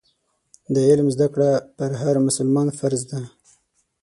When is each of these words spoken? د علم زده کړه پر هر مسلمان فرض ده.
د 0.73 0.75
علم 0.89 1.07
زده 1.15 1.27
کړه 1.33 1.49
پر 1.77 1.91
هر 2.01 2.15
مسلمان 2.27 2.67
فرض 2.79 3.01
ده. 3.11 3.21